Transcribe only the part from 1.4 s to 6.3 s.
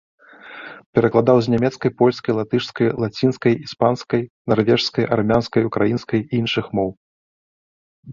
з нямецкай, польскай, латышскай, лацінскай, іспанскай, нарвежскай, армянскай, украінскай